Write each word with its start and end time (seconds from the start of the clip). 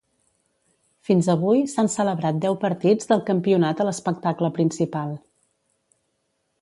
Fins 1.09 1.27
avui, 1.33 1.59
s'han 1.73 1.89
celebrat 1.95 2.39
deu 2.45 2.57
partits 2.63 3.11
del 3.11 3.21
campionat 3.29 3.85
a 3.85 3.87
l'espectacle 3.91 4.51
principal. 4.57 5.13